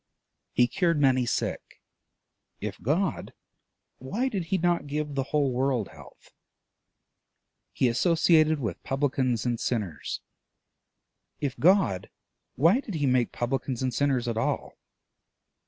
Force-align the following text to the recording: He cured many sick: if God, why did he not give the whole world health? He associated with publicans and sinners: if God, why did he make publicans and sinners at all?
He 0.51 0.65
cured 0.67 0.99
many 0.99 1.27
sick: 1.27 1.79
if 2.59 2.81
God, 2.81 3.33
why 3.99 4.29
did 4.29 4.45
he 4.45 4.57
not 4.57 4.87
give 4.87 5.13
the 5.13 5.25
whole 5.25 5.51
world 5.51 5.89
health? 5.89 6.31
He 7.71 7.87
associated 7.87 8.59
with 8.59 8.81
publicans 8.81 9.45
and 9.45 9.59
sinners: 9.59 10.21
if 11.39 11.55
God, 11.59 12.09
why 12.55 12.79
did 12.79 12.95
he 12.95 13.05
make 13.05 13.31
publicans 13.31 13.83
and 13.83 13.93
sinners 13.93 14.27
at 14.27 14.37
all? 14.39 14.73